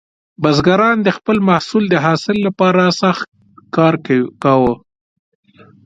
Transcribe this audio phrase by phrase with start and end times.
[0.41, 3.27] بزګران د خپل محصول د حاصل لپاره سخت
[3.75, 3.93] کار
[4.43, 4.73] کاوه.